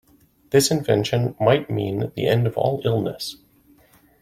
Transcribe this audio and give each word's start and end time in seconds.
This 0.49 0.71
invention 0.71 1.35
might 1.39 1.69
mean 1.69 2.11
the 2.15 2.25
end 2.25 2.47
of 2.47 2.57
all 2.57 2.81
illness. 2.83 3.35